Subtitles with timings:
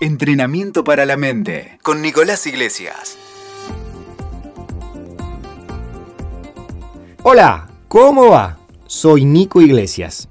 [0.00, 3.16] Entrenamiento para la mente con Nicolás Iglesias.
[7.22, 8.58] Hola, ¿cómo va?
[8.86, 10.28] Soy Nico Iglesias.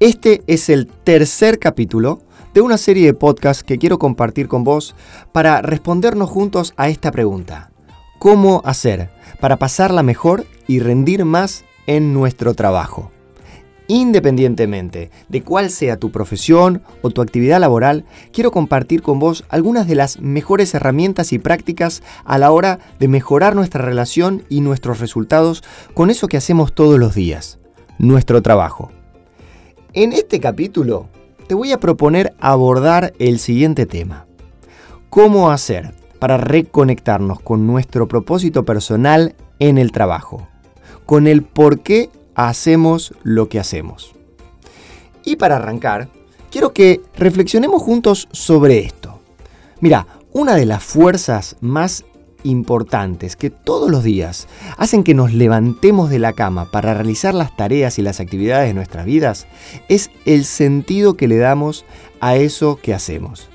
[0.00, 2.22] Este es el tercer capítulo
[2.54, 4.96] de una serie de podcasts que quiero compartir con vos
[5.30, 7.70] para respondernos juntos a esta pregunta.
[8.18, 13.12] ¿Cómo hacer para pasarla mejor y rendir más en nuestro trabajo?
[13.86, 19.86] Independientemente de cuál sea tu profesión o tu actividad laboral, quiero compartir con vos algunas
[19.86, 25.00] de las mejores herramientas y prácticas a la hora de mejorar nuestra relación y nuestros
[25.00, 25.62] resultados
[25.92, 27.58] con eso que hacemos todos los días,
[27.98, 28.90] nuestro trabajo.
[29.92, 31.08] En este capítulo
[31.46, 34.26] te voy a proponer abordar el siguiente tema.
[35.10, 40.48] ¿Cómo hacer para reconectarnos con nuestro propósito personal en el trabajo?
[41.04, 44.14] Con el por qué hacemos lo que hacemos.
[45.24, 46.08] Y para arrancar,
[46.50, 49.20] quiero que reflexionemos juntos sobre esto.
[49.80, 52.04] Mira, una de las fuerzas más
[52.44, 57.56] importantes que todos los días hacen que nos levantemos de la cama para realizar las
[57.56, 59.46] tareas y las actividades de nuestras vidas
[59.88, 61.84] es el sentido que le damos
[62.20, 63.48] a eso que hacemos.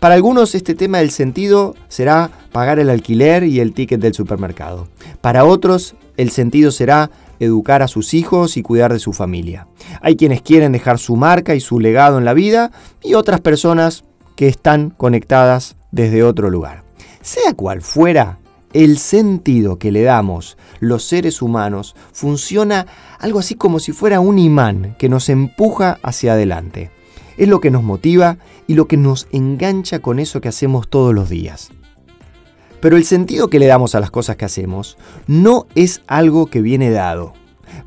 [0.00, 4.88] Para algunos este tema del sentido será pagar el alquiler y el ticket del supermercado.
[5.20, 9.66] Para otros el sentido será educar a sus hijos y cuidar de su familia.
[10.00, 12.70] Hay quienes quieren dejar su marca y su legado en la vida
[13.02, 14.04] y otras personas
[14.36, 16.84] que están conectadas desde otro lugar.
[17.20, 18.38] Sea cual fuera,
[18.72, 22.86] el sentido que le damos los seres humanos funciona
[23.18, 26.90] algo así como si fuera un imán que nos empuja hacia adelante.
[27.36, 31.14] Es lo que nos motiva y lo que nos engancha con eso que hacemos todos
[31.14, 31.70] los días.
[32.82, 36.60] Pero el sentido que le damos a las cosas que hacemos no es algo que
[36.60, 37.32] viene dado.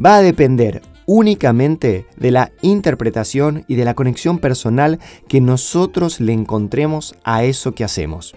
[0.04, 6.32] Va a depender únicamente de la interpretación y de la conexión personal que nosotros le
[6.32, 8.36] encontremos a eso que hacemos.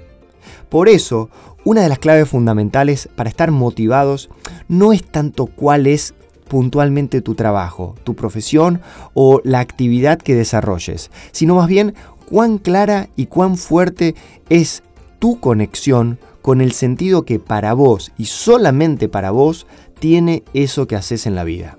[0.69, 1.31] Por eso,
[1.65, 4.28] una de las claves fundamentales para estar motivados
[4.67, 6.12] no es tanto cuál es
[6.49, 8.81] puntualmente tu trabajo, tu profesión
[9.15, 11.94] o la actividad que desarrolles, sino más bien
[12.28, 14.16] cuán clara y cuán fuerte
[14.49, 14.83] es
[15.19, 19.67] tu conexión con el sentido que para vos y solamente para vos
[19.99, 21.79] tiene eso que haces en la vida.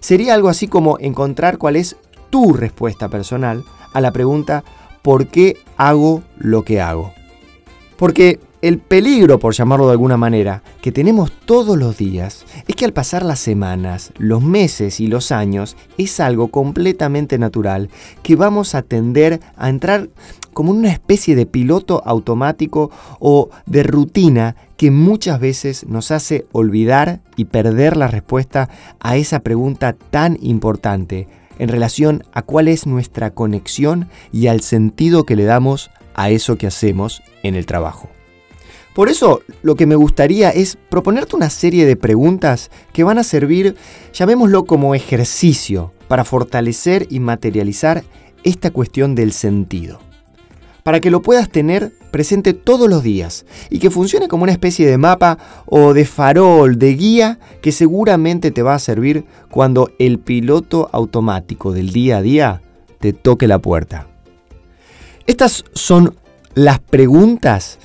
[0.00, 1.96] Sería algo así como encontrar cuál es
[2.30, 4.64] tu respuesta personal a la pregunta
[5.02, 7.12] ¿por qué hago lo que hago?
[7.96, 12.84] Porque el peligro, por llamarlo de alguna manera, que tenemos todos los días es que
[12.84, 17.88] al pasar las semanas, los meses y los años, es algo completamente natural
[18.22, 20.08] que vamos a tender a entrar
[20.52, 27.20] como una especie de piloto automático o de rutina que muchas veces nos hace olvidar
[27.36, 28.68] y perder la respuesta
[28.98, 31.28] a esa pregunta tan importante
[31.60, 36.56] en relación a cuál es nuestra conexión y al sentido que le damos a eso
[36.56, 38.08] que hacemos en el trabajo.
[38.94, 43.24] Por eso lo que me gustaría es proponerte una serie de preguntas que van a
[43.24, 43.76] servir,
[44.12, 48.02] llamémoslo como ejercicio, para fortalecer y materializar
[48.42, 50.00] esta cuestión del sentido
[50.88, 54.86] para que lo puedas tener presente todos los días y que funcione como una especie
[54.88, 60.18] de mapa o de farol, de guía que seguramente te va a servir cuando el
[60.18, 62.62] piloto automático del día a día
[63.00, 64.06] te toque la puerta.
[65.26, 66.16] Estas son
[66.54, 67.78] las preguntas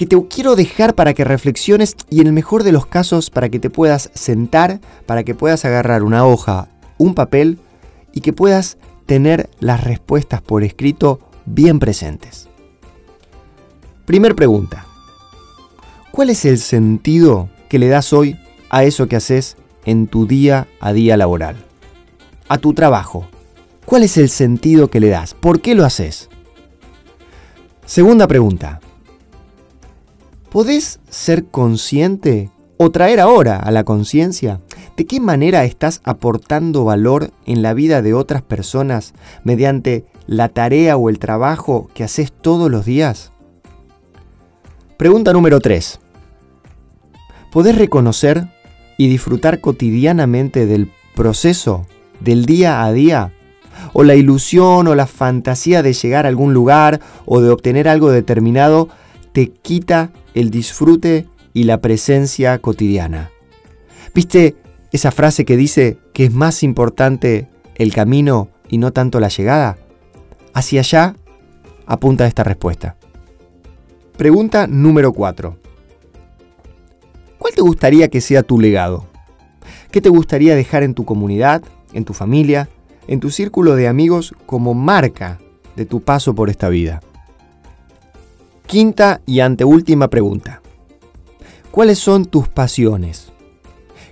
[0.00, 3.50] que te quiero dejar para que reflexiones y en el mejor de los casos para
[3.50, 7.58] que te puedas sentar, para que puedas agarrar una hoja, un papel
[8.10, 12.48] y que puedas tener las respuestas por escrito bien presentes.
[14.06, 14.86] Primer pregunta.
[16.12, 18.38] ¿Cuál es el sentido que le das hoy
[18.70, 21.56] a eso que haces en tu día a día laboral?
[22.48, 23.26] A tu trabajo.
[23.84, 25.34] ¿Cuál es el sentido que le das?
[25.34, 26.30] ¿Por qué lo haces?
[27.84, 28.80] Segunda pregunta.
[30.50, 34.60] ¿Podés ser consciente o traer ahora a la conciencia
[34.96, 40.96] de qué manera estás aportando valor en la vida de otras personas mediante la tarea
[40.96, 43.30] o el trabajo que haces todos los días?
[44.96, 46.00] Pregunta número 3.
[47.52, 48.48] ¿Podés reconocer
[48.98, 51.86] y disfrutar cotidianamente del proceso,
[52.18, 53.32] del día a día?
[53.92, 58.10] ¿O la ilusión o la fantasía de llegar a algún lugar o de obtener algo
[58.10, 58.88] determinado
[59.32, 63.30] te quita el disfrute y la presencia cotidiana?
[64.14, 64.56] ¿Viste
[64.92, 69.78] esa frase que dice que es más importante el camino y no tanto la llegada?
[70.52, 71.16] Hacia allá
[71.86, 72.96] apunta esta respuesta.
[74.16, 75.56] Pregunta número 4.
[77.38, 79.06] ¿Cuál te gustaría que sea tu legado?
[79.90, 81.62] ¿Qué te gustaría dejar en tu comunidad,
[81.92, 82.68] en tu familia,
[83.08, 85.38] en tu círculo de amigos como marca
[85.74, 87.00] de tu paso por esta vida?
[88.70, 90.62] Quinta y anteúltima pregunta.
[91.72, 93.32] ¿Cuáles son tus pasiones?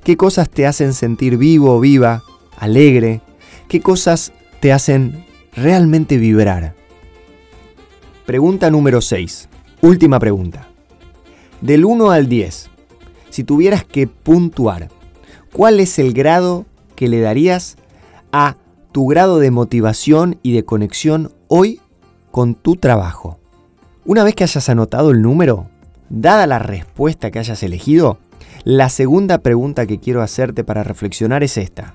[0.03, 2.25] ¿Qué cosas te hacen sentir vivo viva,
[2.57, 3.21] alegre?
[3.69, 5.25] ¿Qué cosas te hacen
[5.55, 6.75] realmente vibrar?
[8.27, 9.49] Pregunta número 6.
[9.81, 10.67] Última pregunta.
[11.61, 12.69] Del 1 al 10,
[13.31, 14.89] si tuvieras que puntuar,
[15.53, 16.67] ¿cuál es el grado
[16.97, 17.77] que le darías
[18.33, 18.57] a
[18.91, 21.81] tu grado de motivación y de conexión hoy
[22.33, 23.39] con tu trabajo?
[24.09, 25.69] Una vez que hayas anotado el número,
[26.09, 28.19] dada la respuesta que hayas elegido,
[28.65, 31.93] la segunda pregunta que quiero hacerte para reflexionar es esta.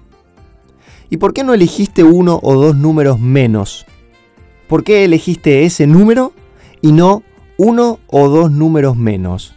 [1.10, 3.88] ¿Y por qué no elegiste uno o dos números menos?
[4.68, 6.33] ¿Por qué elegiste ese número
[6.81, 7.24] y no
[7.57, 9.56] uno o dos números menos?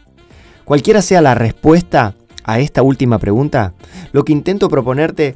[0.64, 3.74] Cualquiera sea la respuesta a esta última pregunta,
[4.12, 5.34] lo que intento proponerte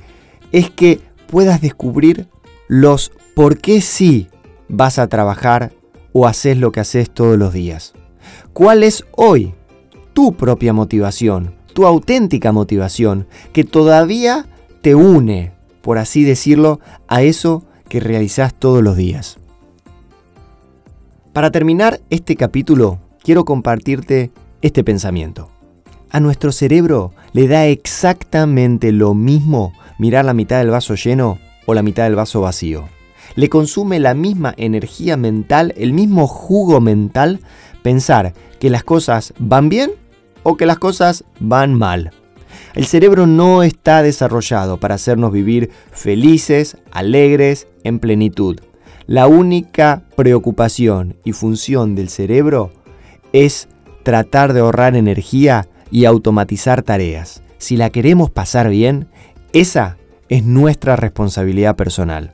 [0.52, 2.28] es que puedas descubrir
[2.66, 4.30] los por qué sí
[4.70, 5.74] vas a trabajar
[6.12, 7.92] o haces lo que haces todos los días.
[8.52, 9.54] ¿Cuál es hoy
[10.12, 14.46] tu propia motivación, tu auténtica motivación, que todavía
[14.82, 15.52] te une,
[15.82, 19.38] por así decirlo, a eso que realizás todos los días?
[21.32, 24.32] Para terminar este capítulo, quiero compartirte
[24.62, 25.50] este pensamiento.
[26.10, 31.74] A nuestro cerebro le da exactamente lo mismo mirar la mitad del vaso lleno o
[31.74, 32.88] la mitad del vaso vacío
[33.34, 37.40] le consume la misma energía mental, el mismo jugo mental,
[37.82, 39.92] pensar que las cosas van bien
[40.42, 42.12] o que las cosas van mal.
[42.74, 48.60] El cerebro no está desarrollado para hacernos vivir felices, alegres, en plenitud.
[49.06, 52.70] La única preocupación y función del cerebro
[53.32, 53.68] es
[54.02, 57.42] tratar de ahorrar energía y automatizar tareas.
[57.58, 59.08] Si la queremos pasar bien,
[59.52, 59.98] esa
[60.28, 62.32] es nuestra responsabilidad personal.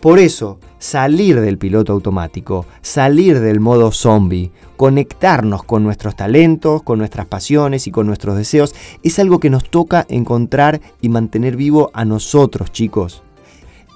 [0.00, 6.98] Por eso, salir del piloto automático, salir del modo zombie, conectarnos con nuestros talentos, con
[6.98, 11.90] nuestras pasiones y con nuestros deseos, es algo que nos toca encontrar y mantener vivo
[11.94, 13.22] a nosotros, chicos.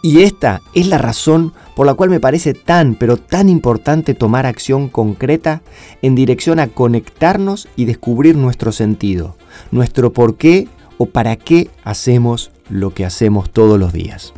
[0.02, 4.46] Y esta es la razón por la cual me parece tan, pero tan importante tomar
[4.46, 5.60] acción concreta
[6.00, 9.36] en dirección a conectarnos y descubrir nuestro sentido,
[9.70, 14.32] nuestro por qué o para qué hacemos lo que hacemos todos los días.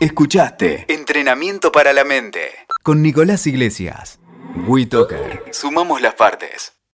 [0.00, 2.52] Escuchaste Entrenamiento para la Mente
[2.84, 4.20] con Nicolás Iglesias.
[4.68, 5.42] WeToker.
[5.50, 6.77] Sumamos las partes.